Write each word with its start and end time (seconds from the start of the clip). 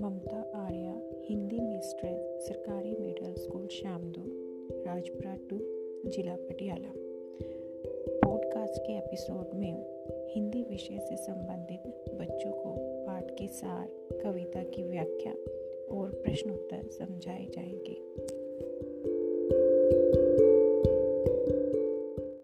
ममता 0.00 0.50
Arya, 0.54 1.00
Hindi 1.24 1.60
mistress 1.60 2.48
सरकारी 2.48 2.96
middle 3.00 3.34
school 3.34 3.66
Shamdo, 3.66 4.22
Rajpura 4.84 5.34
two, 5.34 5.58
जिला 6.10 6.36
Patiala. 6.36 6.92
Podcast 8.24 8.82
के 8.82 8.92
एपिसोड 8.98 9.54
में 9.54 9.74
हिंदी 10.28 10.62
विषय 10.62 10.98
से 10.98 11.16
संबंधित 11.16 12.14
बच्चों 12.14 12.52
को 12.52 12.74
पाठ 13.06 13.30
के 13.30 13.48
सार, 13.48 13.88
कविता 14.24 14.62
की 14.62 14.82
व्याख्या 14.82 15.32
और 15.96 16.10
प्रश्नोत्तर 16.10 16.82
समझाए 16.82 17.46
जाएँगे। 17.46 18.26